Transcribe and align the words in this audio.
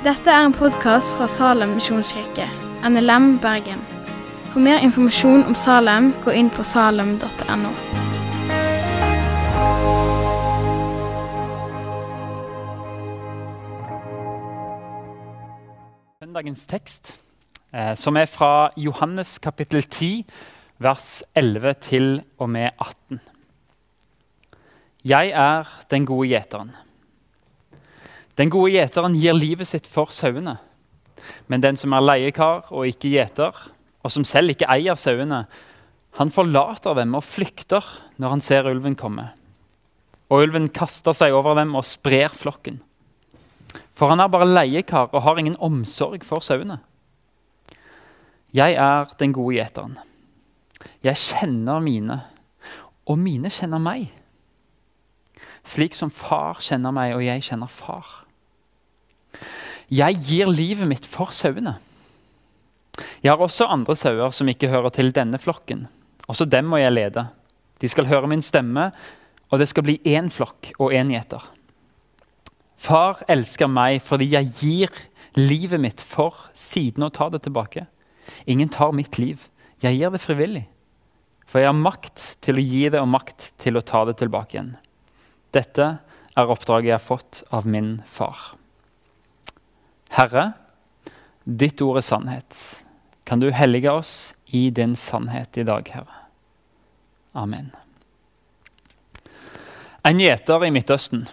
Dette 0.00 0.32
er 0.32 0.46
en 0.46 0.54
podkast 0.56 1.10
fra 1.12 1.26
Salem 1.28 1.74
misjonskirke, 1.76 2.46
NLM 2.88 3.34
Bergen. 3.42 3.82
For 4.48 4.62
mer 4.64 4.80
informasjon 4.80 5.42
om 5.44 5.52
Salem, 5.52 6.06
gå 6.24 6.32
inn 6.40 6.48
på 6.48 6.64
salem.no. 6.64 7.74
Søndagens 16.24 16.64
tekst, 16.72 17.18
eh, 17.68 17.92
som 17.92 18.16
er 18.16 18.24
fra 18.24 18.70
Johannes 18.80 19.36
kapittel 19.38 19.84
10, 19.84 20.24
vers 20.80 21.22
11 21.36 21.74
til 21.84 22.22
og 22.38 22.48
med 22.48 22.70
18. 22.78 23.20
Jeg 25.04 25.36
er 25.36 25.76
den 25.90 26.08
gode 26.08 26.32
gjeteren. 26.32 26.72
Den 28.40 28.48
gode 28.48 28.72
gjeteren 28.72 29.18
gir 29.20 29.36
livet 29.36 29.68
sitt 29.68 29.88
for 29.90 30.08
sauene. 30.14 30.56
Men 31.52 31.60
den 31.60 31.76
som 31.76 31.92
er 31.92 32.06
leiekar 32.06 32.70
og 32.72 32.88
ikke 32.88 33.10
gjeter, 33.12 33.56
og 34.00 34.12
som 34.14 34.24
selv 34.24 34.54
ikke 34.54 34.68
eier 34.72 34.96
sauene, 34.96 35.42
han 36.16 36.32
forlater 36.32 36.96
dem 36.96 37.12
og 37.18 37.26
flykter 37.26 37.84
når 38.16 38.32
han 38.32 38.42
ser 38.44 38.68
ulven 38.70 38.96
komme. 38.96 39.28
Og 40.32 40.46
ulven 40.46 40.70
kaster 40.72 41.12
seg 41.16 41.34
over 41.36 41.58
dem 41.58 41.74
og 41.76 41.84
sprer 41.84 42.32
flokken. 42.32 42.80
For 43.92 44.08
han 44.08 44.22
er 44.22 44.32
bare 44.32 44.48
leiekar 44.48 45.10
og 45.12 45.26
har 45.26 45.38
ingen 45.38 45.58
omsorg 45.60 46.24
for 46.24 46.40
sauene. 46.40 46.78
Jeg 48.56 48.74
er 48.80 49.12
den 49.20 49.36
gode 49.36 49.58
gjeteren. 49.58 49.98
Jeg 51.04 51.20
kjenner 51.20 51.84
mine, 51.84 52.16
og 53.04 53.20
mine 53.20 53.52
kjenner 53.52 53.82
meg. 53.82 54.08
Slik 55.66 55.94
som 55.94 56.10
far 56.10 56.58
kjenner 56.64 56.94
meg, 56.94 57.12
og 57.14 57.22
jeg 57.26 57.44
kjenner 57.46 57.70
far. 57.70 58.19
Jeg 59.90 60.20
gir 60.22 60.50
livet 60.50 60.86
mitt 60.86 61.06
for 61.08 61.34
sauene. 61.34 61.74
Jeg 63.24 63.32
har 63.32 63.42
også 63.42 63.66
andre 63.66 63.96
sauer 63.98 64.30
som 64.34 64.48
ikke 64.50 64.70
hører 64.70 64.92
til 64.94 65.10
denne 65.14 65.38
flokken. 65.40 65.88
Også 66.30 66.46
dem 66.46 66.68
må 66.70 66.78
jeg 66.78 66.94
lede. 66.94 67.26
De 67.82 67.88
skal 67.90 68.06
høre 68.06 68.28
min 68.30 68.44
stemme, 68.44 68.90
og 69.50 69.58
det 69.58 69.66
skal 69.70 69.86
bli 69.86 69.96
én 70.06 70.30
flokk 70.30 70.70
og 70.78 70.94
én 70.94 71.10
gjeter. 71.10 71.42
Far 72.80 73.24
elsker 73.28 73.68
meg 73.68 73.98
fordi 74.04 74.30
jeg 74.32 74.52
gir 74.60 75.00
livet 75.36 75.82
mitt 75.82 76.04
for 76.04 76.38
siden 76.56 77.04
å 77.04 77.12
ta 77.12 77.28
det 77.32 77.42
tilbake. 77.48 77.88
Ingen 78.46 78.70
tar 78.70 78.94
mitt 78.94 79.18
liv. 79.18 79.48
Jeg 79.82 79.98
gir 79.98 80.14
det 80.14 80.22
frivillig. 80.22 80.64
For 81.50 81.58
jeg 81.58 81.72
har 81.72 81.82
makt 81.82 82.24
til 82.46 82.60
å 82.60 82.64
gi 82.64 82.86
det 82.94 83.02
og 83.02 83.10
makt 83.10 83.50
til 83.58 83.74
å 83.74 83.82
ta 83.82 84.04
det 84.06 84.20
tilbake 84.22 84.54
igjen. 84.54 84.72
Dette 85.50 85.90
er 86.38 86.54
oppdraget 86.54 86.92
jeg 86.92 86.98
har 87.00 87.02
fått 87.02 87.42
av 87.50 87.66
min 87.66 87.96
far. 88.06 88.59
Herre, 90.16 90.52
ditt 91.44 91.80
ord 91.84 92.00
er 92.00 92.06
sannhet. 92.06 92.56
Kan 93.24 93.42
du 93.42 93.50
hellige 93.54 93.92
oss 93.92 94.14
i 94.46 94.68
din 94.74 94.96
sannhet 94.98 95.58
i 95.60 95.66
dag, 95.66 95.86
Herre? 95.94 96.24
Amen. 97.38 97.70
En 100.02 100.18
gjeter 100.18 100.64
i 100.66 100.72
Midtøsten 100.74 101.26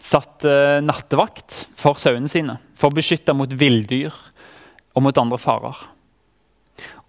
satt 0.00 0.46
eh, 0.48 0.80
nattevakt 0.82 1.66
for 1.78 2.00
sauene 2.00 2.30
sine 2.32 2.56
for 2.74 2.88
å 2.88 2.96
beskytte 2.96 3.34
mot 3.36 3.52
villdyr 3.52 4.14
og 4.96 5.04
mot 5.04 5.20
andre 5.20 5.38
farer. 5.38 5.76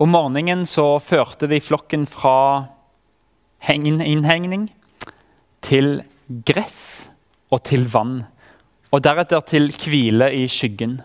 Om 0.01 0.11
morgenen 0.11 0.65
så 0.67 0.99
førte 1.01 1.47
de 1.49 1.61
flokken 1.63 2.03
fra 2.09 2.67
innhegning 3.71 4.67
til 5.63 6.01
gress 6.47 7.09
og 7.53 7.63
til 7.67 7.85
vann, 7.91 8.23
og 8.91 9.03
deretter 9.03 9.43
til 9.47 9.69
hvile 9.71 10.27
i 10.35 10.47
skyggen. 10.51 10.99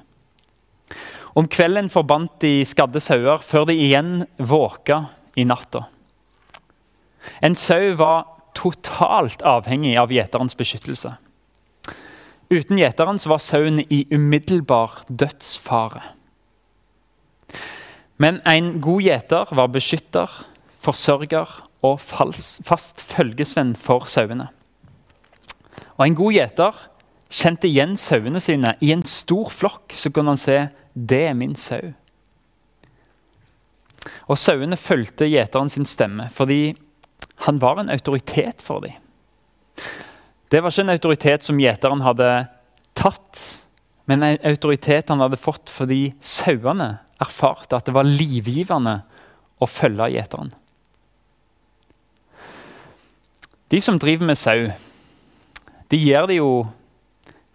Om 1.37 1.49
kvelden 1.53 1.91
forbandt 1.93 2.41
de 2.43 2.65
skadde 2.65 3.01
sauer 3.03 3.43
før 3.45 3.69
de 3.69 3.77
igjen 3.77 4.25
våka 4.39 5.05
i 5.37 5.45
natta. 5.45 5.85
En 7.45 7.55
sau 7.59 7.93
var 7.99 8.25
totalt 8.57 9.45
avhengig 9.45 9.97
av 10.01 10.13
gjeterens 10.15 10.57
beskyttelse. 10.57 11.13
Uten 12.47 12.79
gjeteren 12.79 13.19
var 13.27 13.43
sauen 13.43 13.83
i 13.83 14.05
umiddelbar 14.15 15.03
dødsfare. 15.09 16.03
Men 18.23 18.41
en 18.49 18.79
god 18.81 19.03
gjeter 19.05 19.51
var 19.59 19.73
beskytter, 19.75 20.31
forsørger 20.81 21.51
og 21.85 21.99
fast 22.01 23.03
følgesvenn 23.05 23.75
for 23.77 24.07
sauene. 24.09 24.49
Og 25.97 26.07
En 26.07 26.15
god 26.17 26.33
gjeter 26.33 26.79
kjente 27.33 27.69
igjen 27.69 27.97
sauene 28.01 28.41
sine. 28.43 28.77
I 28.81 28.93
en 28.95 29.05
stor 29.09 29.51
flokk 29.53 29.95
så 29.97 30.13
kunne 30.15 30.35
han 30.35 30.41
se 30.41 30.59
det 30.95 31.23
er 31.29 31.39
min 31.39 31.57
sau. 31.59 31.93
Og 34.31 34.39
Sauene 34.39 34.79
fulgte 34.79 35.29
gjeteren 35.29 35.71
sin 35.73 35.87
stemme 35.89 36.29
fordi 36.35 36.77
han 37.47 37.59
var 37.63 37.81
en 37.81 37.91
autoritet 37.93 38.63
for 38.65 38.85
dem. 38.85 38.95
Det 40.51 40.63
var 40.63 40.71
ikke 40.71 40.85
en 40.87 40.95
autoritet 40.95 41.45
som 41.45 41.59
gjeteren 41.61 42.05
hadde 42.07 42.29
tatt, 42.97 43.41
men 44.07 44.23
en 44.23 44.39
autoritet 44.47 45.11
han 45.11 45.21
hadde 45.21 45.41
fått 45.41 45.71
fordi 45.73 46.15
sauene 46.23 47.01
erfarte 47.23 47.77
at 47.77 47.89
det 47.89 47.97
var 47.97 48.07
livgivende 48.07 49.01
å 49.59 49.69
følge 49.69 50.13
gjeteren. 50.15 50.53
De 53.75 53.81
som 53.83 53.99
driver 53.99 54.29
med 54.31 54.39
sau, 54.39 54.69
de 55.91 55.99
gjør 55.99 56.31
det 56.31 56.39
jo 56.39 56.51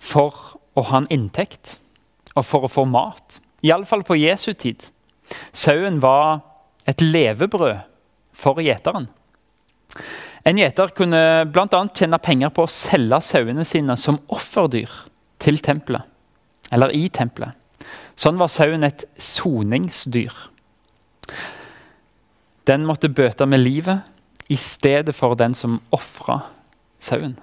for 0.01 0.57
å 0.77 0.83
ha 0.89 1.01
en 1.01 1.09
inntekt 1.13 1.75
og 2.33 2.45
for 2.47 2.65
å 2.65 2.71
få 2.71 2.85
mat. 2.89 3.39
Iallfall 3.61 4.03
på 4.07 4.17
Jesu 4.17 4.51
tid. 4.57 4.87
Sauen 5.53 5.99
var 6.01 6.41
et 6.89 7.03
levebrød 7.03 7.83
for 8.33 8.61
gjeteren. 8.63 9.07
En 10.47 10.57
gjeter 10.57 10.93
kunne 10.97 11.21
bl.a. 11.53 11.81
tjene 11.93 12.17
penger 12.23 12.49
på 12.55 12.65
å 12.65 12.71
selge 12.71 13.19
sauene 13.21 13.65
sine 13.67 13.97
som 13.99 14.17
offerdyr 14.33 14.89
til 15.41 15.59
tempelet, 15.61 16.07
eller 16.73 16.93
i 16.97 17.07
tempelet. 17.13 17.53
Sånn 18.17 18.39
var 18.41 18.49
sauen 18.51 18.85
et 18.85 19.05
soningsdyr. 19.21 20.33
Den 22.69 22.85
måtte 22.85 23.09
bøte 23.09 23.45
med 23.49 23.61
livet 23.61 24.49
i 24.51 24.57
stedet 24.59 25.13
for 25.17 25.37
den 25.37 25.55
som 25.57 25.79
ofra 25.93 26.41
sauen. 27.01 27.37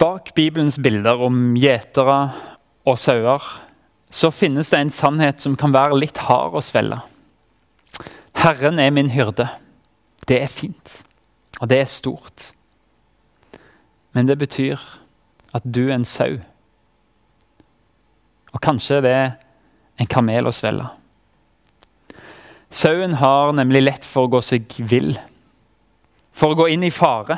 Bak 0.00 0.34
Bibelens 0.34 0.78
bilder 0.78 1.20
om 1.22 1.52
gjetere 1.58 2.18
og 2.88 2.98
sauer 2.98 3.44
så 4.12 4.30
finnes 4.34 4.70
det 4.72 4.80
en 4.80 4.92
sannhet 4.92 5.40
som 5.40 5.56
kan 5.56 5.72
være 5.72 5.98
litt 5.98 6.20
hard 6.26 6.56
å 6.56 6.62
svelle. 6.64 7.00
Herren 8.42 8.80
er 8.80 8.92
min 8.92 9.12
hyrde. 9.12 9.46
Det 10.28 10.38
er 10.42 10.50
fint, 10.50 11.02
og 11.60 11.68
det 11.72 11.80
er 11.82 11.90
stort. 11.90 12.50
Men 14.12 14.28
det 14.28 14.36
betyr 14.40 14.80
at 15.56 15.64
du 15.64 15.86
er 15.86 15.96
en 15.96 16.08
sau. 16.08 16.40
Og 18.52 18.60
kanskje 18.60 19.00
det 19.04 19.14
er 19.16 19.30
en 20.00 20.10
kamel 20.10 20.48
å 20.48 20.54
svelle. 20.54 20.88
Sauen 22.72 23.18
har 23.20 23.52
nemlig 23.56 23.82
lett 23.84 24.08
for 24.08 24.26
å 24.26 24.32
gå 24.32 24.40
seg 24.44 24.68
vill, 24.88 25.14
for 26.32 26.52
å 26.52 26.62
gå 26.62 26.70
inn 26.72 26.86
i 26.88 26.92
fare. 26.92 27.36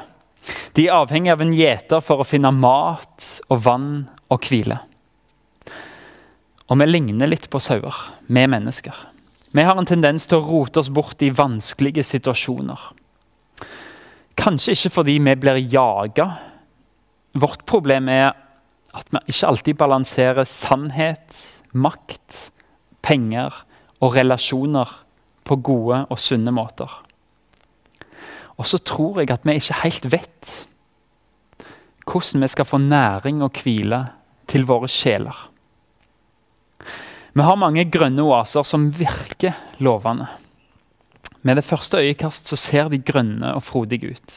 De 0.75 0.89
er 0.89 0.97
avhengig 0.97 1.31
av 1.31 1.43
en 1.45 1.55
gjeter 1.55 2.03
for 2.03 2.21
å 2.23 2.27
finne 2.27 2.51
mat 2.51 3.29
og 3.47 3.61
vann 3.63 3.91
og 4.33 4.49
hvile. 4.49 4.81
Og 6.67 6.81
vi 6.81 6.89
ligner 6.89 7.31
litt 7.31 7.47
på 7.53 7.61
sauer, 7.63 7.95
vi 8.27 8.47
mennesker. 8.51 8.97
Vi 9.55 9.63
har 9.63 9.79
en 9.79 9.87
tendens 9.87 10.27
til 10.27 10.41
å 10.41 10.47
rote 10.49 10.83
oss 10.83 10.91
bort 10.91 11.23
i 11.23 11.31
vanskelige 11.31 12.03
situasjoner. 12.03 12.89
Kanskje 14.35 14.75
ikke 14.75 14.91
fordi 14.97 15.19
vi 15.23 15.37
blir 15.39 15.61
jaga. 15.71 16.27
Vårt 17.39 17.63
problem 17.71 18.11
er 18.11 18.33
at 18.95 19.15
vi 19.15 19.23
ikke 19.31 19.53
alltid 19.53 19.79
balanserer 19.79 20.49
sannhet, 20.49 21.39
makt, 21.71 22.49
penger 23.05 23.63
og 24.03 24.19
relasjoner 24.19 24.91
på 25.47 25.61
gode 25.63 26.03
og 26.09 26.19
sunne 26.19 26.51
måter. 26.55 27.04
Og 28.59 28.69
så 28.69 28.79
tror 28.79 29.21
jeg 29.21 29.33
at 29.35 29.47
vi 29.47 29.59
ikke 29.59 29.83
helt 29.83 30.13
vet 30.13 30.55
hvordan 32.05 32.45
vi 32.45 32.49
skal 32.53 32.69
få 32.69 32.79
næring 32.79 33.43
og 33.43 33.57
hvile 33.63 34.03
til 34.51 34.67
våre 34.69 34.89
sjeler. 34.93 35.37
Vi 37.35 37.43
har 37.43 37.57
mange 37.59 37.87
grønne 37.91 38.23
oaser 38.23 38.63
som 38.63 38.91
virker 38.95 39.57
lovende. 39.83 40.29
Med 41.43 41.57
det 41.57 41.65
første 41.65 41.99
øyekast 41.99 42.49
så 42.49 42.57
ser 42.57 42.89
de 42.89 42.99
grønne 42.99 43.55
og 43.55 43.63
frodige 43.63 44.11
ut. 44.11 44.37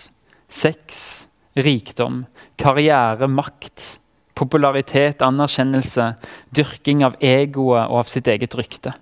Sex, 0.50 1.28
rikdom, 1.58 2.26
karriere, 2.58 3.28
makt, 3.28 4.00
popularitet, 4.36 5.22
anerkjennelse, 5.22 6.14
dyrking 6.56 7.04
av 7.06 7.16
egoet 7.22 7.88
og 7.88 8.02
av 8.04 8.10
sitt 8.12 8.28
eget 8.28 8.56
rykte. 8.58 8.94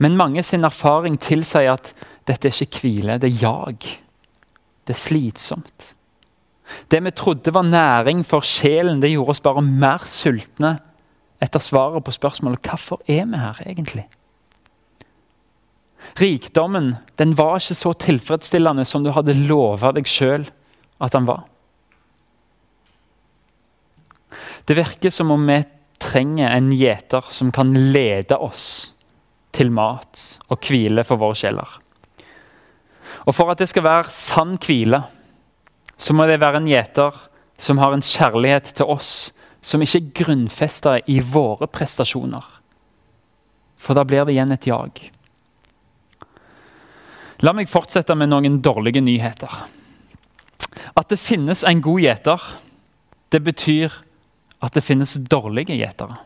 Men 0.00 0.16
mange 0.16 0.42
sin 0.42 0.64
erfaring 0.64 1.18
tilsier 1.20 1.74
at 1.74 1.92
dette 2.30 2.50
er 2.50 2.62
ikke 2.64 2.84
hvile, 2.84 3.18
det 3.20 3.32
er 3.32 3.42
jag. 3.42 3.88
Det 4.86 4.94
er 4.94 5.00
slitsomt. 5.00 5.94
Det 6.90 7.00
vi 7.02 7.10
trodde 7.10 7.54
var 7.54 7.66
næring 7.66 8.22
for 8.26 8.46
sjelen, 8.46 9.00
det 9.02 9.10
gjorde 9.10 9.34
oss 9.34 9.42
bare 9.42 9.64
mer 9.64 10.06
sultne 10.06 10.76
etter 11.42 11.62
svaret 11.62 12.04
på 12.04 12.14
spørsmålet 12.14 12.62
hvorfor 12.66 13.00
er 13.10 13.26
vi 13.26 13.40
her 13.40 13.62
egentlig? 13.66 14.06
Rikdommen 16.20 16.94
den 17.18 17.34
var 17.38 17.58
ikke 17.60 17.78
så 17.78 17.92
tilfredsstillende 18.06 18.84
som 18.88 19.04
du 19.04 19.12
hadde 19.14 19.36
lova 19.38 19.92
deg 19.96 20.08
sjøl 20.10 20.46
at 21.00 21.14
den 21.16 21.28
var. 21.28 21.44
Det 24.66 24.76
virker 24.78 25.12
som 25.14 25.32
om 25.34 25.46
vi 25.48 25.62
trenger 26.00 26.52
en 26.54 26.70
gjeter 26.74 27.26
som 27.32 27.50
kan 27.54 27.72
lede 27.92 28.36
oss 28.38 28.64
til 29.54 29.72
mat 29.74 30.22
og 30.48 30.66
hvile 30.66 31.04
for 31.06 31.20
våre 31.20 31.38
sjeler. 31.38 31.78
Og 33.26 33.34
For 33.36 33.50
at 33.52 33.58
det 33.60 33.68
skal 33.68 33.84
være 33.84 34.12
sann 34.14 34.56
hvile, 34.60 35.02
så 36.00 36.16
må 36.16 36.26
det 36.26 36.40
være 36.40 36.62
en 36.62 36.70
gjeter 36.70 37.16
som 37.60 37.78
har 37.78 37.92
en 37.92 38.04
kjærlighet 38.04 38.72
til 38.78 38.88
oss 38.88 39.32
som 39.60 39.82
ikke 39.84 39.98
er 40.00 40.12
grunnfesta 40.22 40.94
i 41.06 41.18
våre 41.20 41.68
prestasjoner. 41.68 42.44
For 43.80 43.96
da 43.96 44.04
blir 44.08 44.24
det 44.24 44.32
igjen 44.36 44.52
et 44.54 44.68
jag. 44.68 45.02
La 47.44 47.52
meg 47.56 47.68
fortsette 47.72 48.16
med 48.16 48.32
noen 48.32 48.58
dårlige 48.64 49.00
nyheter. 49.04 49.52
At 50.96 51.12
det 51.12 51.20
finnes 51.20 51.64
en 51.64 51.80
god 51.84 52.00
gjeter, 52.04 52.48
det 53.32 53.40
betyr 53.44 53.94
at 54.60 54.76
det 54.76 54.84
finnes 54.84 55.16
dårlige 55.32 55.76
gjetere. 55.76 56.18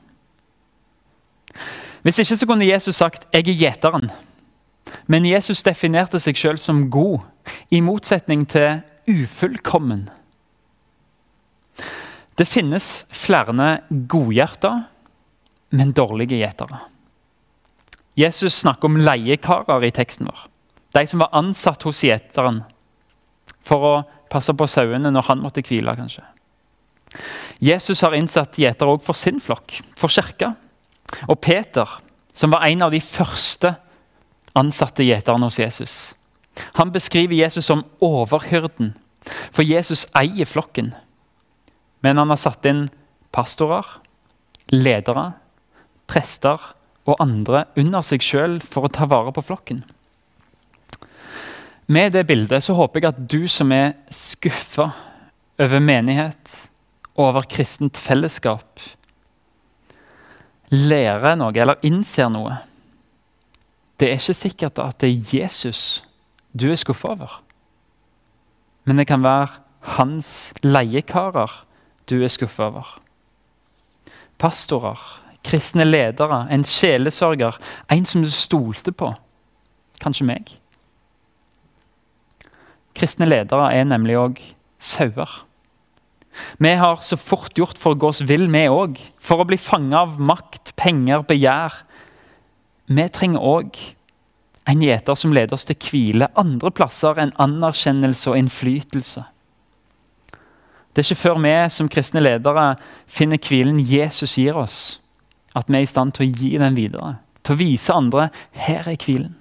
Hvis 2.03 2.19
ikke 2.21 2.37
så 2.37 2.47
kunne 2.47 2.67
Jesus 2.67 2.97
sagt 2.97 3.27
'jeg 3.33 3.49
er 3.49 3.59
gjeteren'. 3.59 4.11
Men 5.07 5.27
Jesus 5.29 5.63
definerte 5.67 6.21
seg 6.23 6.39
selv 6.39 6.63
som 6.63 6.87
god, 6.91 7.21
i 7.71 7.83
motsetning 7.85 8.47
til 8.49 8.81
ufullkommen. 9.11 10.07
Det 12.35 12.47
finnes 12.49 13.05
flere 13.15 13.69
godhjerter, 13.91 14.87
men 15.75 15.93
dårlige 15.93 16.39
gjetere. 16.39 16.81
Jesus 18.17 18.55
snakker 18.63 18.89
om 18.89 18.99
leiekarer 19.03 19.85
i 19.85 19.93
teksten 19.95 20.31
vår. 20.31 20.47
De 20.95 21.03
som 21.11 21.23
var 21.23 21.35
ansatt 21.35 21.83
hos 21.83 22.05
gjeteren 22.07 22.63
for 23.65 23.87
å 23.87 23.95
passe 24.31 24.55
på 24.55 24.69
sauene 24.71 25.11
når 25.11 25.29
han 25.29 25.43
måtte 25.43 25.65
hvile. 25.67 25.97
kanskje. 25.99 26.23
Jesus 27.59 28.03
har 28.03 28.15
innsatt 28.15 28.59
gjetere 28.59 28.95
òg 28.95 29.03
for 29.03 29.15
sin 29.19 29.41
flokk, 29.41 29.81
for 29.99 30.09
kirka. 30.11 30.55
Og 31.29 31.39
Peter, 31.41 31.89
som 32.33 32.51
var 32.51 32.67
en 32.67 32.83
av 32.83 32.91
de 32.95 33.01
første 33.01 33.75
ansatte 34.55 35.07
gjeterne 35.07 35.49
hos 35.49 35.59
Jesus, 35.59 35.97
han 36.79 36.93
beskriver 36.95 37.35
Jesus 37.35 37.67
som 37.67 37.85
overhyrden, 38.05 38.95
for 39.51 39.67
Jesus 39.67 40.05
eier 40.15 40.47
flokken. 40.47 40.93
Men 42.05 42.21
han 42.21 42.31
har 42.31 42.39
satt 42.39 42.67
inn 42.69 42.87
pastorer, 43.35 43.87
ledere, 44.71 45.33
prester 46.07 46.61
og 47.09 47.19
andre 47.23 47.65
under 47.81 48.05
seg 48.05 48.23
sjøl 48.25 48.59
for 48.65 48.87
å 48.87 48.93
ta 48.93 49.09
vare 49.11 49.33
på 49.35 49.45
flokken. 49.45 49.83
Med 51.87 52.15
det 52.15 52.25
bildet 52.29 52.65
så 52.65 52.77
håper 52.79 53.03
jeg 53.03 53.11
at 53.11 53.25
du 53.29 53.43
som 53.51 53.73
er 53.75 53.97
skuffa 54.13 54.89
over 55.61 55.83
menighet 55.85 56.55
og 57.15 57.27
over 57.29 57.49
kristent 57.51 57.99
fellesskap, 58.01 58.81
lærer 60.73 61.37
noe 61.39 61.53
eller 61.53 61.83
innser 61.87 62.31
noe. 62.33 62.57
Det 64.01 64.09
er 64.09 64.19
ikke 64.19 64.35
sikkert 64.35 64.79
at 64.83 65.01
det 65.01 65.11
er 65.11 65.39
Jesus 65.39 66.03
du 66.55 66.71
er 66.71 66.79
skuffa 66.79 67.15
over. 67.15 67.41
Men 68.85 68.99
det 68.99 69.09
kan 69.11 69.23
være 69.23 69.49
hans 69.97 70.53
leiekarer 70.63 71.65
du 72.11 72.21
er 72.23 72.31
skuffa 72.31 72.69
over. 72.71 72.99
Pastorer, 74.39 75.01
kristne 75.45 75.85
ledere, 75.85 76.45
en 76.51 76.65
sjelesørger, 76.65 77.59
en 77.93 78.07
som 78.07 78.23
du 78.23 78.31
stolte 78.31 78.93
på. 78.93 79.13
Kanskje 80.03 80.27
meg. 80.29 80.53
Kristne 82.95 83.27
ledere 83.27 83.73
er 83.75 83.87
nemlig 83.89 84.19
òg 84.19 84.41
sauer. 84.79 85.31
Vi 86.59 86.71
har 86.79 87.01
så 87.03 87.17
fort 87.19 87.55
gjort 87.59 87.79
for 87.79 87.95
å 87.95 87.99
gå 87.99 88.11
oss 88.11 88.25
vill, 88.27 88.49
vi 88.51 88.67
òg. 88.71 88.99
For 89.23 89.43
å 89.43 89.47
bli 89.49 89.59
fanga 89.61 90.03
av 90.05 90.19
makt, 90.19 90.75
penger, 90.79 91.23
begjær. 91.27 91.83
Vi 92.87 93.05
trenger 93.09 93.41
òg 93.41 93.79
en 94.69 94.83
gjeter 94.83 95.17
som 95.17 95.33
leder 95.37 95.57
oss 95.57 95.67
til 95.69 95.77
hvile 95.81 96.29
andre 96.41 96.73
plasser 96.73 97.21
enn 97.21 97.35
anerkjennelse 97.41 98.33
og 98.33 98.41
innflytelse. 98.41 99.25
Det 100.95 101.03
er 101.03 101.09
ikke 101.09 101.23
før 101.25 101.41
vi 101.43 101.55
som 101.75 101.89
kristne 101.91 102.23
ledere 102.23 102.75
finner 103.11 103.41
hvilen 103.43 103.81
Jesus 103.83 104.37
gir 104.39 104.57
oss, 104.57 105.01
at 105.55 105.69
vi 105.69 105.81
er 105.81 105.87
i 105.87 105.91
stand 105.91 106.15
til 106.15 106.27
å 106.27 106.35
gi 106.39 106.53
den 106.61 106.77
videre. 106.79 107.17
Til 107.43 107.57
å 107.57 107.61
vise 107.61 107.95
andre 107.95 108.29
her 108.67 108.87
er 108.89 109.01
hvilen. 109.01 109.35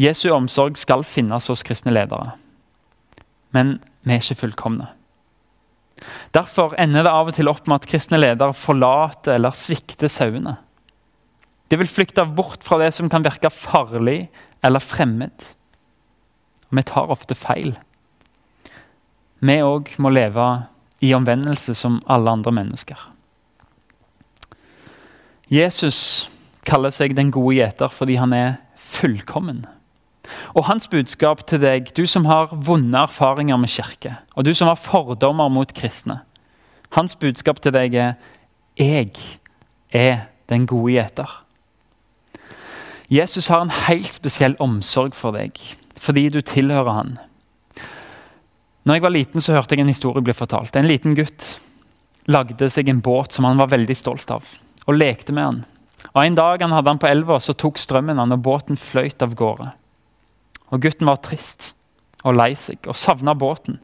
Jesu 0.00 0.30
omsorg 0.32 0.78
skal 0.80 1.04
finnes 1.04 1.46
hos 1.50 1.62
kristne 1.66 1.92
ledere. 1.92 2.34
Men 3.54 3.78
vi 4.02 4.16
er 4.16 4.22
ikke 4.22 4.42
fullkomne. 4.46 4.88
Derfor 6.34 6.74
ender 6.80 7.04
det 7.04 7.12
av 7.12 7.28
og 7.28 7.36
til 7.36 7.50
opp 7.50 7.66
med 7.68 7.82
at 7.82 7.88
kristne 7.90 8.20
ledere 8.20 8.56
forlater 8.56 9.36
eller 9.36 9.56
svikter 9.56 10.10
sauene. 10.10 10.56
De 11.70 11.78
vil 11.78 11.88
flykte 11.88 12.24
bort 12.26 12.64
fra 12.66 12.80
det 12.82 12.90
som 12.96 13.10
kan 13.10 13.24
virke 13.24 13.50
farlig 13.50 14.28
eller 14.66 14.82
fremmed. 14.82 15.54
Vi 16.70 16.82
tar 16.86 17.10
ofte 17.10 17.34
feil. 17.38 17.76
Vi 19.40 19.56
òg 19.62 19.94
må 19.98 20.10
leve 20.12 20.46
i 21.00 21.14
omvendelse 21.14 21.74
som 21.74 22.00
alle 22.10 22.30
andre 22.30 22.52
mennesker. 22.52 22.98
Jesus 25.50 26.28
kaller 26.66 26.92
seg 26.94 27.16
den 27.16 27.32
gode 27.34 27.56
gjeter 27.56 27.90
fordi 27.90 28.18
han 28.20 28.34
er 28.36 28.58
fullkommen. 28.78 29.64
Og 30.54 30.66
hans 30.68 30.86
budskap 30.90 31.42
til 31.48 31.62
deg, 31.62 31.90
du 31.96 32.04
som 32.06 32.28
har 32.28 32.52
vonde 32.52 32.98
erfaringer 32.98 33.58
med 33.58 33.72
kirke, 33.72 34.14
og 34.36 34.46
du 34.46 34.52
som 34.54 34.70
har 34.70 34.78
fordommer 34.78 35.50
mot 35.50 35.72
kristne, 35.74 36.20
hans 36.94 37.16
budskap 37.18 37.60
til 37.62 37.72
deg 37.72 37.94
er 37.94 38.14
'Jeg 38.78 39.10
er 39.92 40.26
den 40.48 40.66
gode 40.66 40.92
gjeter'. 40.92 41.49
Jesus 43.10 43.48
har 43.50 43.64
en 43.64 43.74
helt 43.88 44.14
spesiell 44.14 44.54
omsorg 44.62 45.16
for 45.18 45.34
deg 45.34 45.58
fordi 46.00 46.30
du 46.32 46.38
tilhører 46.40 46.94
han. 46.96 47.10
Når 48.88 48.96
jeg 48.96 49.02
var 49.04 49.12
liten, 49.12 49.42
så 49.44 49.52
hørte 49.52 49.76
jeg 49.76 49.82
en 49.84 49.90
historie 49.92 50.24
bli 50.24 50.32
fortalt. 50.32 50.76
En 50.78 50.88
liten 50.88 51.12
gutt 51.18 51.58
lagde 52.30 52.70
seg 52.72 52.88
en 52.88 53.02
båt 53.04 53.36
som 53.36 53.44
han 53.44 53.60
var 53.60 53.68
veldig 53.74 53.96
stolt 53.98 54.32
av, 54.32 54.46
og 54.86 54.96
lekte 54.96 55.34
med 55.36 55.44
han. 55.44 55.60
Og 56.14 56.22
En 56.24 56.38
dag 56.38 56.62
han 56.64 56.72
hadde 56.72 56.94
han 56.94 57.02
på 57.02 57.10
elva, 57.10 57.36
så 57.36 57.52
tok 57.52 57.76
strømmen 57.82 58.22
han, 58.22 58.32
og 58.32 58.40
båten 58.46 58.80
fløyt 58.80 59.20
av 59.20 59.36
gårde. 59.36 59.68
Og 60.72 60.80
gutten 60.80 61.10
var 61.10 61.20
trist 61.20 61.74
og 62.24 62.38
lei 62.38 62.54
seg 62.56 62.88
og 62.88 62.96
savna 62.96 63.34
båten. 63.36 63.76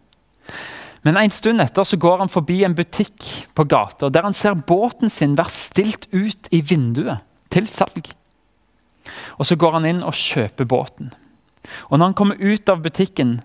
Men 1.04 1.21
en 1.21 1.30
stund 1.35 1.61
etter 1.61 1.85
så 1.85 1.99
går 2.00 2.25
han 2.25 2.33
forbi 2.33 2.62
en 2.64 2.75
butikk 2.78 3.26
på 3.54 3.66
gata 3.68 4.09
der 4.11 4.25
han 4.26 4.35
ser 4.35 4.56
båten 4.56 5.12
sin 5.12 5.37
være 5.38 5.54
stilt 5.54 6.09
ut 6.14 6.49
i 6.50 6.62
vinduet 6.64 7.21
til 7.52 7.68
salg. 7.71 8.15
Og 9.38 9.46
Så 9.46 9.56
går 9.56 9.72
han 9.78 9.88
inn 9.88 10.02
og 10.04 10.14
kjøper 10.14 10.64
båten. 10.64 11.12
Og 11.90 11.98
Når 11.98 12.06
han 12.06 12.14
kommer 12.14 12.36
ut 12.40 12.68
av 12.68 12.82
butikken, 12.82 13.40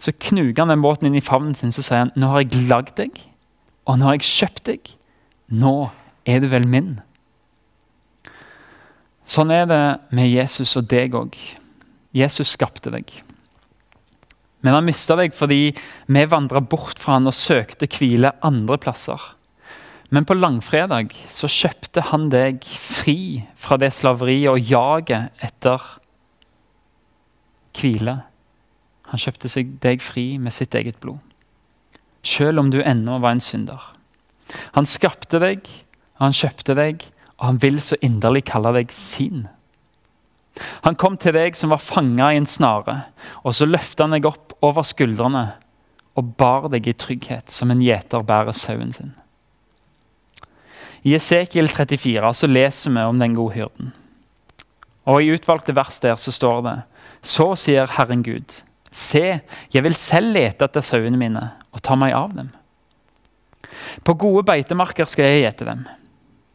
så 0.00 0.12
knuger 0.12 0.62
han 0.62 0.72
den 0.72 0.82
båten 0.82 1.06
inn 1.06 1.18
i 1.18 1.24
favnen 1.24 1.54
sin 1.54 1.72
så 1.72 1.82
sier 1.84 2.06
han, 2.06 2.12
nå 2.16 2.32
har 2.32 2.40
jeg 2.40 2.68
lagd 2.70 2.96
deg, 2.96 3.20
og 3.84 3.98
nå 3.98 4.08
har 4.08 4.16
jeg 4.16 4.28
kjøpt 4.28 4.64
deg. 4.70 4.92
Nå 5.52 5.90
er 6.24 6.40
du 6.40 6.48
vel 6.48 6.66
min. 6.68 7.00
Sånn 9.28 9.52
er 9.54 9.66
det 9.68 9.82
med 10.16 10.30
Jesus 10.30 10.72
og 10.80 10.88
deg 10.90 11.14
òg. 11.14 11.36
Jesus 12.16 12.56
skapte 12.56 12.90
deg. 12.90 13.12
Men 14.60 14.76
han 14.76 14.86
mista 14.88 15.16
deg 15.16 15.34
fordi 15.36 15.70
vi 16.10 16.24
vandra 16.28 16.60
bort 16.60 16.98
fra 17.00 17.16
han 17.18 17.30
og 17.30 17.36
søkte 17.36 17.88
hvile 17.90 18.32
andre 18.44 18.78
plasser. 18.80 19.20
Men 20.10 20.26
på 20.26 20.34
langfredag 20.34 21.14
så 21.30 21.46
kjøpte 21.50 22.02
han 22.10 22.28
deg 22.32 22.64
fri 22.66 23.44
fra 23.58 23.78
det 23.78 23.92
slaveriet 23.94 24.50
og 24.50 24.70
jaget 24.72 25.44
etter 25.46 25.84
hvile. 27.78 28.16
Han 29.10 29.22
kjøpte 29.22 29.50
deg 29.82 30.02
fri 30.02 30.34
med 30.42 30.54
sitt 30.54 30.74
eget 30.74 30.98
blod. 31.02 31.22
Selv 32.26 32.60
om 32.60 32.72
du 32.74 32.80
ennå 32.82 33.20
var 33.22 33.36
en 33.36 33.44
synder. 33.44 33.80
Han 34.74 34.86
skapte 34.86 35.38
deg, 35.40 35.62
han 36.20 36.34
kjøpte 36.34 36.74
deg, 36.76 37.06
og 37.38 37.46
han 37.46 37.62
vil 37.62 37.78
så 37.82 37.96
inderlig 38.04 38.44
kalle 38.50 38.74
deg 38.76 38.92
sin. 38.92 39.46
Han 40.84 40.98
kom 40.98 41.16
til 41.16 41.32
deg 41.38 41.56
som 41.56 41.72
var 41.72 41.80
fanga 41.80 42.32
i 42.34 42.40
en 42.40 42.50
snare, 42.50 42.96
og 43.46 43.54
så 43.56 43.68
løfta 43.68 44.04
han 44.04 44.18
deg 44.18 44.26
opp 44.28 44.58
over 44.66 44.84
skuldrene 44.84 45.46
og 46.18 46.34
bar 46.36 46.66
deg 46.74 46.90
i 46.90 46.96
trygghet, 46.98 47.48
som 47.54 47.70
en 47.72 47.80
gjeter 47.80 48.26
bærer 48.26 48.56
sauen 48.58 48.92
sin. 48.92 49.14
I 51.02 51.14
Esekiel 51.16 51.68
34 51.68 52.32
så 52.34 52.48
leser 52.50 52.92
vi 52.92 53.04
om 53.08 53.18
den 53.18 53.34
gode 53.34 53.56
hyrden. 53.56 53.92
Og 55.08 55.22
I 55.22 55.30
utvalgte 55.32 55.74
vers 55.76 56.00
der 56.02 56.18
så 56.20 56.32
står 56.32 56.60
det 56.66 56.76
Så 57.22 57.54
sier 57.56 57.88
Herren 57.96 58.22
Gud, 58.22 58.52
Se, 58.92 59.40
jeg 59.70 59.84
vil 59.84 59.94
selv 59.94 60.34
lete 60.34 60.66
etter 60.66 60.82
sauene 60.82 61.18
mine 61.18 61.44
og 61.70 61.82
ta 61.86 61.94
meg 61.94 62.12
av 62.16 62.34
dem. 62.34 62.48
På 64.02 64.16
gode 64.18 64.42
beitemarker 64.48 65.06
skal 65.06 65.28
jeg 65.28 65.44
gjete 65.44 65.68
dem. 65.68 65.84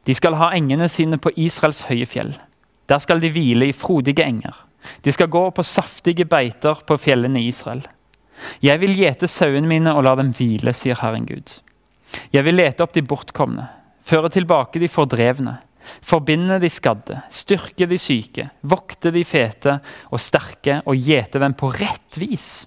De 0.06 0.14
skal 0.14 0.36
ha 0.38 0.52
engene 0.54 0.90
sine 0.92 1.18
på 1.18 1.32
Israels 1.40 1.86
høye 1.88 2.06
fjell. 2.06 2.34
Der 2.92 3.00
skal 3.02 3.24
de 3.24 3.32
hvile 3.34 3.70
i 3.70 3.76
frodige 3.76 4.26
enger. 4.28 4.54
De 5.02 5.14
skal 5.16 5.32
gå 5.32 5.48
på 5.56 5.64
saftige 5.66 6.28
beiter 6.30 6.84
på 6.86 6.98
fjellene 7.02 7.42
i 7.42 7.48
Israel. 7.50 7.86
Jeg 8.62 8.82
vil 8.84 8.94
gjete 9.00 9.32
sauene 9.32 9.70
mine 9.70 9.96
og 9.96 10.04
la 10.06 10.14
dem 10.20 10.34
hvile, 10.36 10.76
sier 10.76 11.00
Herren 11.00 11.26
Gud. 11.26 11.56
Jeg 12.36 12.46
vil 12.46 12.60
lete 12.60 12.84
opp 12.84 12.94
de 12.94 13.02
bortkomne, 13.02 13.70
føre 14.06 14.32
tilbake 14.34 14.82
de 14.82 14.90
fordrevne, 14.92 15.58
forbinde 16.06 16.60
de 16.62 16.70
skadde, 16.72 17.20
styrke 17.34 17.88
de 17.90 17.98
syke, 18.02 18.50
vokte 18.66 19.12
de 19.14 19.24
fete 19.28 19.80
og 20.12 20.22
sterke 20.22 20.82
og 20.86 20.98
gjete 20.98 21.42
dem 21.42 21.56
på 21.58 21.72
rett 21.76 22.20
vis. 22.22 22.66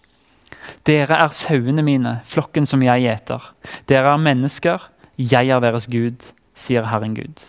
Dere 0.86 1.18
er 1.22 1.34
sauene 1.34 1.82
mine, 1.84 2.18
flokken 2.28 2.66
som 2.68 2.82
jeg 2.84 3.06
gjeter. 3.06 3.52
Dere 3.90 4.14
er 4.14 4.22
mennesker, 4.22 4.88
jeg 5.18 5.50
er 5.50 5.62
deres 5.62 5.88
Gud, 5.90 6.32
sier 6.58 6.86
Herren 6.90 7.16
Gud. 7.16 7.44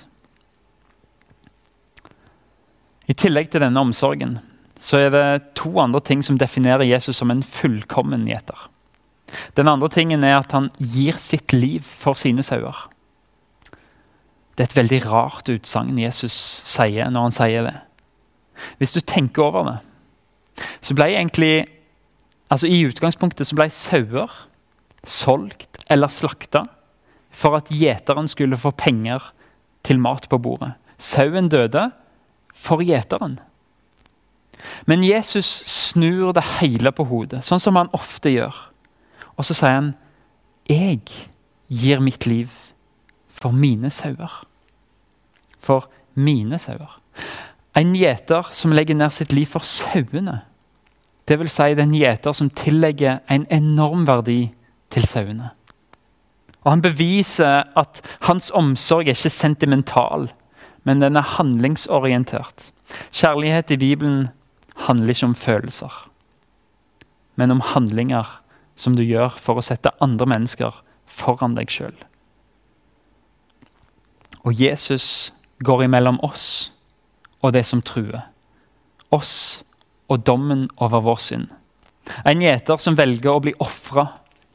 I 3.09 3.15
tillegg 3.17 3.49
til 3.49 3.63
denne 3.65 3.81
omsorgen 3.81 4.37
så 4.79 4.99
er 5.01 5.09
det 5.11 5.55
to 5.59 5.73
andre 5.81 5.99
ting 6.05 6.21
som 6.23 6.37
definerer 6.39 6.87
Jesus 6.87 7.17
som 7.19 7.31
en 7.33 7.43
fullkommen 7.43 8.27
gjeter. 8.29 8.69
Den 9.57 9.69
andre 9.69 9.89
tingen 9.91 10.23
er 10.23 10.39
at 10.39 10.53
han 10.55 10.69
gir 10.77 11.17
sitt 11.19 11.53
liv 11.53 11.83
for 11.83 12.17
sine 12.17 12.45
sauer. 12.45 12.87
Det 14.59 14.65
er 14.65 14.73
et 14.73 14.75
veldig 14.75 14.97
rart 15.07 15.47
utsagn 15.47 16.01
Jesus 16.01 16.35
sier 16.67 17.07
når 17.07 17.29
han 17.29 17.31
sier 17.31 17.63
det. 17.63 17.77
Hvis 18.75 18.91
du 18.91 18.99
tenker 18.99 19.45
over 19.45 19.69
det, 19.69 19.77
så 20.83 20.91
ble 20.97 21.05
egentlig 21.13 21.53
altså 22.51 22.67
I 22.67 22.81
utgangspunktet 22.89 23.47
så 23.47 23.55
ble 23.55 23.69
sauer 23.71 24.33
solgt 25.07 25.79
eller 25.87 26.11
slakta 26.11 26.65
for 27.31 27.55
at 27.55 27.71
gjeteren 27.71 28.27
skulle 28.27 28.59
få 28.59 28.73
penger 28.75 29.29
til 29.87 30.03
mat 30.03 30.27
på 30.27 30.41
bordet. 30.43 30.73
Sauen 30.99 31.47
døde 31.47 31.85
for 32.51 32.83
gjeteren. 32.83 33.39
Men 34.83 35.07
Jesus 35.07 35.47
snur 35.71 36.33
det 36.35 36.43
hele 36.59 36.91
på 36.91 37.07
hodet, 37.07 37.45
sånn 37.47 37.63
som 37.63 37.79
han 37.79 37.93
ofte 37.95 38.35
gjør. 38.35 38.59
Og 39.39 39.47
så 39.47 39.55
sier 39.55 39.71
han, 39.79 39.95
'Jeg 40.67 40.99
gir 41.71 42.03
mitt 42.03 42.27
liv 42.27 42.51
for 43.29 43.55
mine 43.55 43.87
sauer.' 43.87 44.48
For 45.59 45.89
mine 46.15 46.59
sauer. 46.59 46.99
En 47.77 47.93
gjeter 47.95 48.47
som 48.55 48.73
legger 48.75 48.97
ned 48.97 49.13
sitt 49.13 49.33
liv 49.35 49.49
for 49.51 49.65
sauene. 49.65 50.41
Vil 51.29 51.51
si 51.51 51.75
den 51.77 51.93
gjeter 51.93 52.33
som 52.33 52.49
tillegger 52.49 53.19
en 53.29 53.45
enorm 53.53 54.07
verdi 54.07 54.49
til 54.89 55.05
sauene. 55.05 55.51
Og 56.65 56.71
Han 56.71 56.81
beviser 56.81 57.69
at 57.77 58.01
hans 58.25 58.49
omsorg 58.51 59.07
er 59.07 59.15
ikke 59.15 59.31
sentimental, 59.31 60.31
men 60.83 60.99
den 60.99 61.15
er 61.15 61.35
handlingsorientert. 61.37 62.71
Kjærlighet 63.13 63.71
i 63.71 63.77
Bibelen 63.77 64.29
handler 64.89 65.13
ikke 65.13 65.25
om 65.25 65.35
følelser, 65.35 66.09
men 67.35 67.51
om 67.51 67.61
handlinger 67.61 68.41
som 68.75 68.95
du 68.95 69.03
gjør 69.03 69.35
for 69.37 69.59
å 69.59 69.65
sette 69.65 69.93
andre 70.01 70.25
mennesker 70.25 70.81
foran 71.05 71.55
deg 71.55 71.71
sjøl. 71.71 71.95
Og 74.47 74.55
Jesus 74.55 75.33
går 75.65 75.85
imellom 75.87 76.19
oss 76.25 76.71
og 77.43 77.53
det 77.55 77.65
som 77.67 77.81
truer. 77.85 78.27
Oss 79.15 79.63
og 80.09 80.23
dommen 80.25 80.67
over 80.77 81.03
vår 81.05 81.19
synd. 81.23 81.47
En 82.25 82.41
gjeter 82.41 82.79
som 82.81 82.97
velger 82.97 83.31
å 83.31 83.43
bli 83.43 83.53
ofra 83.61 84.07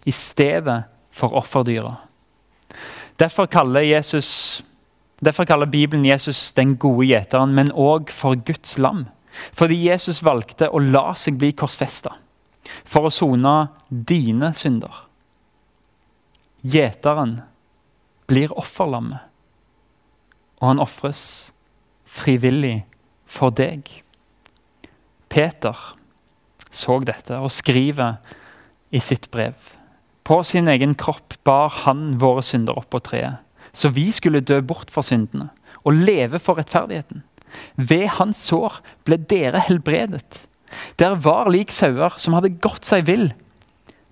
i 0.05 0.13
stedet 0.13 0.85
for 1.15 1.37
offerdyra. 1.39 1.95
Derfor 3.21 3.47
kaller, 3.47 3.87
derfor 5.23 5.47
kaller 5.47 5.71
Bibelen 5.71 6.05
Jesus 6.05 6.53
den 6.57 6.75
gode 6.77 7.07
gjeteren, 7.07 7.55
men 7.55 7.71
òg 7.71 8.11
for 8.11 8.35
Guds 8.35 8.77
lam. 8.79 9.07
Fordi 9.55 9.79
Jesus 9.87 10.23
valgte 10.23 10.69
å 10.71 10.83
la 10.83 11.13
seg 11.19 11.39
bli 11.39 11.53
korsfesta 11.55 12.15
for 12.85 13.07
å 13.07 13.13
sone 13.13 13.55
dine 13.89 14.53
synder. 14.57 15.05
Gjeteren 16.65 17.39
blir 18.31 18.55
offerlammet, 18.57 19.21
og 20.65 20.71
han 20.71 20.81
ofres 20.81 21.53
frivillig 22.09 22.87
for 23.29 23.53
deg. 23.53 23.85
Peter 25.29 25.77
så 26.73 26.97
dette 27.05 27.37
og 27.37 27.53
skriver 27.53 28.17
i 28.95 29.03
sitt 29.03 29.29
brev. 29.35 29.59
På 30.25 30.41
sin 30.47 30.71
egen 30.73 30.95
kropp 30.97 31.37
bar 31.45 31.69
han 31.85 32.15
våre 32.23 32.41
synder 32.47 32.81
opp 32.81 32.89
på 32.95 33.03
treet, 33.05 33.43
så 33.77 33.93
vi 33.93 34.09
skulle 34.15 34.41
dø 34.41 34.63
bort 34.65 34.89
fra 34.95 35.05
syndene 35.05 35.51
og 35.85 36.01
leve 36.01 36.41
for 36.41 36.57
rettferdigheten. 36.57 37.21
Ved 37.77 38.09
hans 38.17 38.41
sår 38.49 38.81
ble 39.05 39.21
dere 39.21 39.61
helbredet. 39.69 40.47
Dere 40.97 41.21
var 41.21 41.53
lik 41.53 41.75
sauer 41.77 42.17
som 42.17 42.39
hadde 42.39 42.57
gått 42.65 42.89
seg 42.89 43.05
vill. 43.11 43.29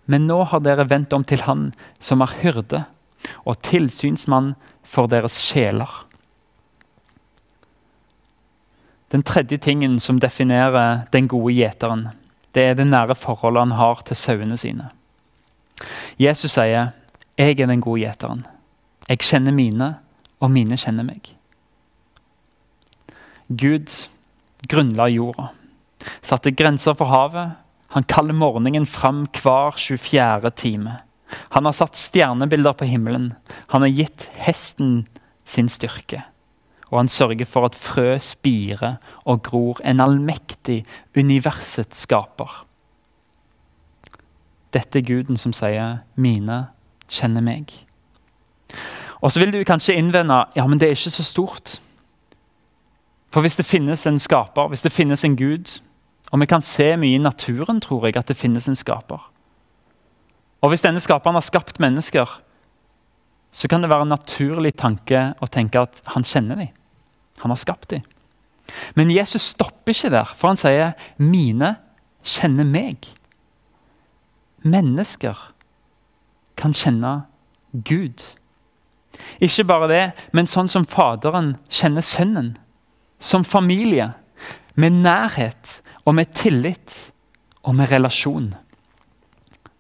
Men 0.05 0.29
nå 0.29 0.43
har 0.53 0.61
dere 0.61 0.85
vendt 0.91 1.17
om 1.17 1.25
til 1.25 1.47
Han 1.49 1.71
som 2.03 2.21
er 2.21 2.37
hyrde 2.43 2.85
og 3.49 3.57
tilsynsmann 3.65 4.53
for 4.85 5.09
deres 5.09 5.41
sjeler. 5.41 5.89
Den 9.13 9.23
tredje 9.23 9.59
tingen 9.59 10.01
som 10.01 10.21
definerer 10.21 11.07
den 11.13 11.29
gode 11.29 11.53
gjeteren, 11.53 12.09
det 12.55 12.63
er 12.63 12.75
det 12.75 12.87
nære 12.89 13.15
forholdet 13.15 13.67
han 13.67 13.79
har 13.79 14.03
til 14.09 14.17
sauene 14.17 14.57
sine. 14.57 14.91
Jesus 16.19 16.53
sier, 16.53 16.93
'Jeg 17.39 17.61
er 17.61 17.67
den 17.67 17.81
gode 17.81 18.01
gjeteren. 18.01 18.47
Jeg 19.09 19.19
kjenner 19.19 19.53
mine, 19.53 19.97
og 20.41 20.51
mine 20.51 20.77
kjenner 20.77 21.05
meg.' 21.05 21.35
Gud 23.49 24.09
grunnla 24.69 25.09
jorda 25.09 25.51
satte 26.23 26.53
grenser 26.55 26.97
for 26.99 27.11
havet. 27.11 27.57
Han 27.95 28.07
kaller 28.09 28.37
morgenen 28.37 28.87
fram 28.89 29.27
hver 29.43 29.77
24. 29.77 30.51
time. 30.57 30.99
Han 31.53 31.65
har 31.69 31.77
satt 31.77 31.97
stjernebilder 31.97 32.77
på 32.77 32.89
himmelen. 32.89 33.33
Han 33.73 33.85
har 33.85 33.93
gitt 33.93 34.29
hesten 34.37 35.07
sin 35.45 35.69
styrke. 35.69 36.25
Og 36.93 36.99
han 36.99 37.09
sørger 37.09 37.49
for 37.49 37.65
at 37.65 37.75
frø 37.75 38.19
spirer 38.21 38.99
og 39.25 39.43
gror, 39.43 39.81
en 39.85 40.01
allmektig 40.01 40.83
universets 41.17 42.05
skaper. 42.05 42.67
Dette 44.73 44.99
er 44.99 45.09
guden 45.09 45.37
som 45.37 45.53
sier 45.53 46.05
'mine 46.17 46.67
kjenner 47.09 47.41
meg'. 47.41 47.73
Og 49.23 49.33
så 49.33 49.41
vil 49.41 49.53
du 49.53 49.65
kanskje 49.65 49.95
innvende 49.95 50.45
ja, 50.57 50.67
men 50.67 50.81
det 50.81 50.87
er 50.87 50.91
ikke 50.91 51.11
så 51.11 51.25
stort. 51.25 51.81
For 53.33 53.41
hvis 53.41 53.57
det 53.57 53.67
finnes 53.67 54.07
en 54.07 54.19
skaper, 54.19 54.69
hvis 54.69 54.83
det 54.83 54.93
finnes 54.93 55.25
en 55.25 55.37
gud, 55.37 55.81
og 56.33 56.41
vi 56.41 56.47
kan 56.47 56.63
se 56.63 56.97
mye 56.97 57.15
i 57.15 57.19
naturen, 57.19 57.81
tror 57.81 58.07
jeg, 58.07 58.17
at 58.17 58.29
det 58.29 58.37
finnes 58.37 58.69
en 58.69 58.77
skaper. 58.77 59.31
Og 60.63 60.69
hvis 60.69 60.81
denne 60.81 61.01
skaperen 61.01 61.35
har 61.35 61.41
skapt 61.41 61.81
mennesker, 61.81 62.41
så 63.53 63.69
kan 63.69 63.83
det 63.83 63.91
være 63.91 64.03
en 64.03 64.15
naturlig 64.15 64.75
tanke 64.77 65.35
å 65.41 65.47
tenke 65.47 65.81
at 65.81 66.03
han 66.07 66.25
kjenner 66.25 66.57
dem. 66.57 66.69
Han 67.41 67.51
har 67.51 67.61
skapt 67.61 67.91
dem. 67.91 68.03
Men 68.95 69.11
Jesus 69.11 69.43
stopper 69.55 69.93
ikke 69.93 70.11
der, 70.13 70.25
for 70.25 70.53
han 70.53 70.57
sier 70.57 70.93
'mine 71.19 71.77
kjenner 72.23 72.65
meg'. 72.65 73.09
Mennesker 74.63 75.37
kan 76.57 76.73
kjenne 76.73 77.23
Gud. 77.73 78.23
Ikke 79.41 79.65
bare 79.65 79.89
det, 79.89 80.13
men 80.33 80.47
sånn 80.47 80.69
som 80.69 80.87
Faderen 80.87 81.57
kjenner 81.69 82.01
Sønnen. 82.01 82.57
Som 83.19 83.45
familie, 83.45 84.13
med 84.75 84.93
nærhet 84.93 85.83
og 86.07 86.15
med 86.15 86.33
tillit 86.35 87.13
og 87.63 87.75
med 87.75 87.91
relasjon. 87.91 88.55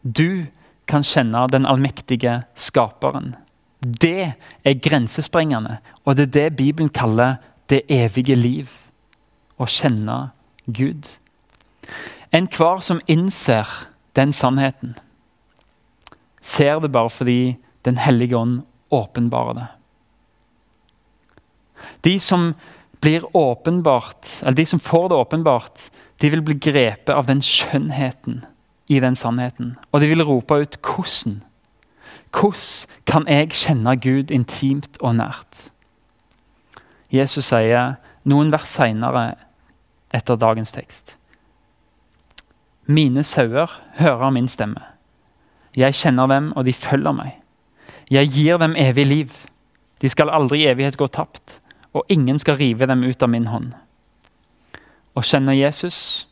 Du 0.02 0.46
kan 0.86 1.02
kjenne 1.02 1.46
den 1.50 1.66
allmektige 1.66 2.42
skaperen. 2.54 3.34
Det 3.82 4.32
er 4.64 4.82
grensesprengende, 4.82 5.78
og 6.04 6.16
det 6.16 6.22
er 6.22 6.32
det 6.32 6.56
Bibelen 6.56 6.88
kaller 6.88 7.40
det 7.70 7.82
evige 7.90 8.36
liv. 8.38 8.70
Å 9.58 9.66
kjenne 9.66 10.30
Gud. 10.66 11.08
Enhver 12.32 12.80
som 12.80 13.02
innser 13.10 13.68
den 14.16 14.32
sannheten, 14.32 14.94
ser 16.42 16.80
det 16.80 16.92
bare 16.92 17.10
fordi 17.10 17.56
Den 17.82 17.96
hellige 17.98 18.36
ånd 18.38 18.60
åpenbarer 18.94 19.54
det. 19.54 19.66
De 22.04 22.20
som 22.20 22.52
blir 23.00 23.24
åpenbart, 23.36 24.28
eller 24.42 24.54
de 24.54 24.66
som 24.66 24.78
får 24.78 25.08
det 25.08 25.16
åpenbart, 25.16 25.90
de 26.22 26.30
vil 26.30 26.44
bli 26.46 26.54
grepet 26.62 27.10
av 27.10 27.26
den 27.26 27.42
skjønnheten 27.42 28.44
i 28.86 29.00
den 29.02 29.18
sannheten. 29.18 29.74
Og 29.90 30.00
de 30.00 30.12
vil 30.12 30.22
rope 30.22 30.54
ut 30.54 30.78
'hvordan'? 30.78 31.42
Hvordan 32.32 32.88
kan 33.06 33.28
jeg 33.28 33.50
kjenne 33.50 33.96
Gud 34.00 34.30
intimt 34.30 34.96
og 35.00 35.16
nært? 35.16 35.68
Jesus 37.12 37.50
sier 37.52 37.98
noen 38.24 38.52
vers 38.52 38.72
seinere 38.72 39.34
etter 40.14 40.38
dagens 40.40 40.72
tekst. 40.72 41.16
Mine 42.86 43.22
sauer 43.22 43.70
hører 44.00 44.30
min 44.30 44.48
stemme. 44.48 44.80
Jeg 45.76 45.94
kjenner 45.94 46.26
dem, 46.26 46.52
og 46.56 46.64
de 46.64 46.72
følger 46.72 47.12
meg. 47.12 47.36
Jeg 48.10 48.32
gir 48.32 48.58
dem 48.60 48.74
evig 48.76 49.06
liv. 49.06 49.36
De 50.02 50.08
skal 50.08 50.32
aldri 50.32 50.64
i 50.64 50.66
evighet 50.72 50.96
gå 50.96 51.06
tapt, 51.06 51.60
og 51.92 52.04
ingen 52.08 52.38
skal 52.38 52.56
rive 52.56 52.86
dem 52.86 53.04
ut 53.04 53.22
av 53.22 53.30
min 53.30 53.46
hånd. 53.48 53.72
Å 55.14 55.20
kjenne 55.20 55.54
Jesus, 55.56 56.26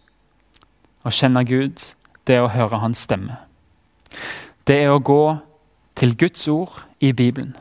å 1.04 1.12
kjenne 1.12 1.44
Gud, 1.44 1.80
det 2.26 2.36
er 2.36 2.44
å 2.44 2.52
høre 2.52 2.80
hans 2.82 3.04
stemme. 3.06 3.36
Det 4.64 4.76
er 4.82 4.92
å 4.92 5.00
gå 5.00 5.36
til 6.00 6.16
Guds 6.16 6.48
ord 6.48 6.80
i 7.00 7.12
Bibelen. 7.12 7.56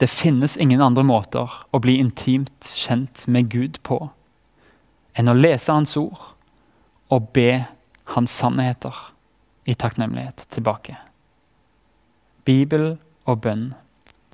Det 0.00 0.10
finnes 0.10 0.56
ingen 0.56 0.80
andre 0.82 1.04
måter 1.06 1.52
å 1.70 1.78
bli 1.78 1.94
intimt 2.02 2.72
kjent 2.74 3.22
med 3.30 3.52
Gud 3.52 3.78
på 3.86 4.00
enn 5.16 5.30
å 5.30 5.36
lese 5.36 5.72
Hans 5.72 5.94
ord 5.96 6.18
og 7.14 7.28
be 7.36 7.62
Hans 8.12 8.34
sannheter 8.42 8.96
i 9.66 9.76
takknemlighet 9.78 10.42
tilbake. 10.52 10.96
Bibel 12.44 12.96
og 13.26 13.40
bønn. 13.46 13.68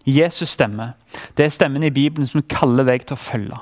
Jesus 0.08 0.56
stemme, 0.56 0.94
det 1.36 1.46
er 1.46 1.54
stemmen 1.54 1.84
i 1.84 1.92
Bibelen 1.92 2.26
som 2.28 2.42
kaller 2.48 2.88
deg 2.88 3.04
til 3.06 3.16
å 3.16 3.22
følge. 3.22 3.58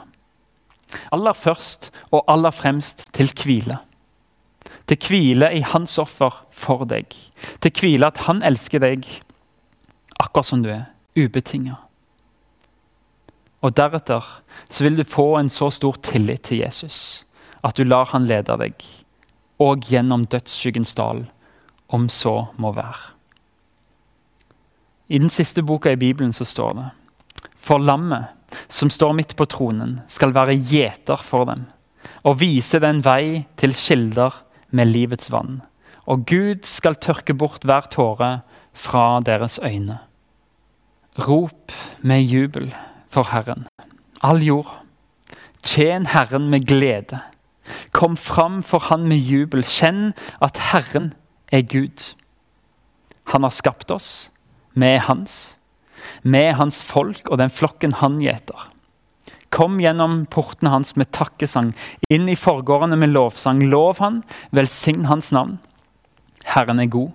Aller 1.14 1.36
først 1.36 1.90
og 2.10 2.22
aller 2.30 2.54
fremst 2.54 3.08
til 3.14 3.30
hvile. 3.42 3.80
Til 4.86 4.98
hvile 5.08 5.50
i 5.58 5.60
hans 5.74 5.98
offer 5.98 6.38
for 6.54 6.86
deg. 6.88 7.12
Til 7.60 7.74
hvile 7.82 8.10
at 8.10 8.24
han 8.26 8.42
elsker 8.46 8.82
deg 8.82 9.06
akkurat 10.20 10.46
som 10.46 10.62
du 10.64 10.70
er, 10.72 10.90
ubetinga. 11.16 11.78
Og 13.60 13.74
deretter 13.76 14.24
så 14.68 14.84
vil 14.84 14.96
du 14.96 15.04
få 15.04 15.34
en 15.38 15.50
så 15.52 15.68
stor 15.72 15.98
tillit 16.04 16.46
til 16.48 16.62
Jesus 16.62 17.24
at 17.66 17.76
du 17.76 17.84
lar 17.84 18.08
han 18.14 18.24
lede 18.28 18.56
deg, 18.56 18.84
og 19.60 19.84
gjennom 19.84 20.24
dødsskyggens 20.32 20.94
dal, 20.96 21.26
om 21.92 22.08
så 22.08 22.48
må 22.56 22.72
være. 22.72 23.10
I 25.10 25.18
den 25.18 25.32
siste 25.32 25.62
boka 25.66 25.92
i 25.92 26.00
Bibelen 26.00 26.32
så 26.32 26.46
står 26.46 26.76
det 26.78 26.86
For 27.58 27.82
lammet 27.82 28.30
som 28.70 28.90
står 28.90 29.12
midt 29.18 29.36
på 29.36 29.46
tronen, 29.50 30.00
skal 30.08 30.34
være 30.34 30.56
gjeter 30.56 31.20
for 31.22 31.44
dem, 31.50 31.66
og 32.24 32.40
vise 32.40 32.80
den 32.82 33.02
vei 33.04 33.44
til 33.60 33.74
kilder 33.76 34.40
med 34.70 34.90
livets 34.90 35.30
vann. 35.30 35.60
Og 36.06 36.24
Gud 36.26 36.64
skal 36.66 36.96
tørke 36.96 37.34
bort 37.34 37.66
hver 37.66 37.90
tåre 37.92 38.40
fra 38.72 39.20
deres 39.26 39.58
øyne. 39.62 40.00
Rop 41.20 41.72
med 42.00 42.22
jubel 42.24 42.70
for 43.10 43.28
Herren, 43.32 43.66
all 44.20 44.42
jord. 44.42 44.70
Tjen 45.62 46.06
Herren 46.06 46.48
med 46.50 46.66
glede. 46.66 47.20
Kom 47.92 48.16
fram 48.16 48.62
for 48.62 48.78
Han 48.88 49.08
med 49.08 49.18
jubel. 49.18 49.64
Kjenn 49.64 50.14
at 50.40 50.56
Herren 50.70 51.12
er 51.52 51.62
Gud. 51.62 52.14
Han 53.34 53.42
har 53.42 53.50
skapt 53.50 53.90
oss 53.90 54.30
med 54.72 55.00
hans, 55.00 55.58
med 56.22 56.54
hans 56.54 56.82
folk 56.82 57.28
og 57.28 57.38
den 57.38 57.50
flokken 57.50 57.92
han 58.00 58.20
gjeter. 58.22 58.70
Kom 59.50 59.80
gjennom 59.82 60.24
portene 60.30 60.70
hans 60.70 60.94
med 60.96 61.10
takkesang, 61.12 61.74
inn 62.08 62.28
i 62.30 62.38
forgårdene 62.38 62.96
med 62.96 63.12
lovsang. 63.12 63.64
Lov 63.66 63.98
han, 63.98 64.22
velsign 64.54 65.04
hans 65.10 65.32
navn. 65.34 65.58
Herren 66.54 66.80
er 66.80 66.88
god, 66.90 67.10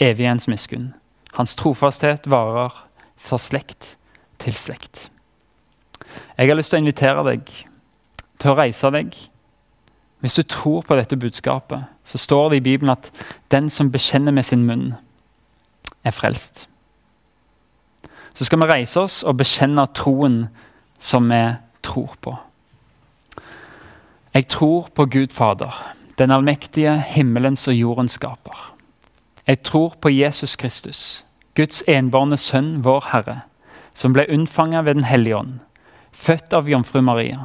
evig 0.00 0.30
ens 0.30 0.48
miskunn. 0.48 0.92
Hans 1.34 1.56
trofasthet 1.58 2.30
varer 2.30 2.84
fra 3.24 3.38
slekt 3.40 3.94
til 4.42 4.56
slekt. 4.58 5.08
Jeg 6.36 6.50
har 6.50 6.58
lyst 6.58 6.74
til 6.74 6.80
å 6.80 6.84
invitere 6.84 7.24
deg 7.26 7.48
til 8.40 8.52
å 8.52 8.58
reise 8.58 8.90
deg. 8.92 9.14
Hvis 10.24 10.36
du 10.38 10.42
tror 10.48 10.84
på 10.84 10.96
dette 10.98 11.18
budskapet, 11.20 11.88
så 12.04 12.20
står 12.20 12.50
det 12.50 12.60
i 12.60 12.66
Bibelen 12.68 12.92
at 12.94 13.10
den 13.52 13.70
som 13.72 13.92
bekjenner 13.92 14.32
med 14.32 14.46
sin 14.46 14.66
munn, 14.68 14.94
er 16.04 16.12
frelst. 16.12 16.66
Så 18.34 18.44
skal 18.44 18.60
vi 18.60 18.68
reise 18.68 19.00
oss 19.00 19.22
og 19.24 19.38
bekjenne 19.40 19.86
troen 19.96 20.42
som 21.00 21.30
vi 21.30 21.40
tror 21.84 22.16
på. 22.20 22.34
Jeg 24.34 24.48
tror 24.50 24.88
på 24.94 25.06
Gud 25.06 25.32
Fader, 25.32 25.72
den 26.18 26.34
allmektige 26.34 26.96
himmelens 27.14 27.68
og 27.68 27.78
jordens 27.78 28.18
skaper. 28.18 28.74
Jeg 29.46 29.62
tror 29.62 29.94
på 30.00 30.10
Jesus 30.10 30.56
Kristus, 30.56 31.24
Guds 31.54 31.84
enbårne 31.86 32.34
sønn, 32.40 32.80
vår 32.82 33.12
Herre, 33.12 33.36
som 33.94 34.14
ble 34.14 34.24
unnfanget 34.26 34.88
ved 34.88 34.96
Den 34.98 35.06
hellige 35.06 35.36
ånd, 35.38 35.58
født 36.10 36.54
av 36.56 36.66
jomfru 36.70 36.98
Maria, 37.00 37.44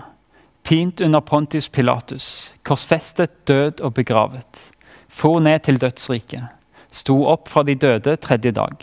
pint 0.65 1.01
under 1.01 1.21
Pontius 1.21 1.67
Pilatus, 1.69 2.55
korsfestet, 2.65 3.45
død 3.45 3.83
og 3.85 3.93
begravet, 3.99 4.63
for 5.07 5.37
ned 5.39 5.61
til 5.67 5.77
dødsriket, 5.77 6.49
sto 6.89 7.21
opp 7.29 7.47
fra 7.53 7.61
de 7.63 7.77
døde 7.77 8.15
tredje 8.17 8.51
dag, 8.57 8.81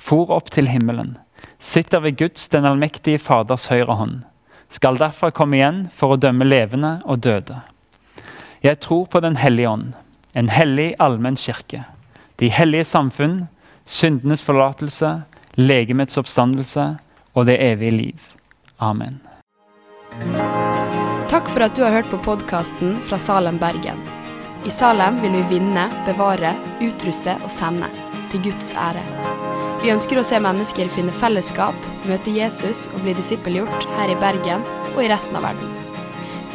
for 0.00 0.32
opp 0.32 0.48
til 0.50 0.72
himmelen, 0.72 1.18
sitter 1.60 2.00
ved 2.00 2.16
Guds, 2.16 2.48
den 2.48 2.64
allmektige 2.64 3.20
Faders 3.20 3.68
høyre 3.68 4.00
hånd, 4.00 4.22
skal 4.72 4.96
derfor 4.96 5.30
komme 5.30 5.60
igjen 5.60 5.88
for 5.92 6.14
å 6.14 6.20
dømme 6.20 6.48
levende 6.48 7.02
og 7.04 7.20
døde. 7.20 7.60
Jeg 8.64 8.80
tror 8.80 9.04
på 9.12 9.20
Den 9.20 9.36
hellige 9.36 9.68
ånd, 9.68 9.92
en 10.32 10.48
hellig 10.48 10.94
allmenn 10.98 11.36
kirke, 11.36 11.84
de 12.40 12.48
hellige 12.48 12.88
samfunn, 12.88 13.44
syndenes 13.86 14.42
forlatelse, 14.42 15.10
legemets 15.60 16.18
oppstandelse 16.20 16.86
og 17.34 17.46
det 17.46 17.58
evige 17.62 17.94
liv. 17.94 18.26
Amen. 18.82 19.20
Takk 21.30 21.48
for 21.50 21.64
at 21.66 21.74
du 21.74 21.82
har 21.82 21.96
hørt 21.96 22.10
på 22.12 22.20
podkasten 22.22 22.94
fra 23.08 23.18
Salem, 23.18 23.58
Bergen. 23.58 23.98
I 24.64 24.70
Salem 24.70 25.18
vil 25.22 25.34
vi 25.34 25.42
vinne, 25.56 25.88
bevare, 26.06 26.54
utruste 26.84 27.34
og 27.42 27.50
sende. 27.52 27.90
Til 28.32 28.42
Guds 28.48 28.72
ære. 28.74 29.02
Vi 29.82 29.92
ønsker 29.92 30.18
å 30.18 30.24
se 30.26 30.38
mennesker 30.40 30.88
finne 30.90 31.12
fellesskap, 31.14 31.76
møte 32.08 32.32
Jesus 32.34 32.86
og 32.94 33.02
bli 33.04 33.14
disippelgjort 33.18 33.88
her 33.98 34.14
i 34.14 34.16
Bergen 34.18 34.64
og 34.94 35.02
i 35.04 35.10
resten 35.12 35.36
av 35.38 35.44
verden. 35.50 35.74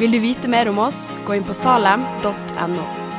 Vil 0.00 0.16
du 0.16 0.20
vite 0.20 0.48
mer 0.50 0.68
om 0.72 0.80
oss, 0.82 1.10
gå 1.28 1.38
inn 1.38 1.46
på 1.46 1.56
salem.no. 1.56 3.09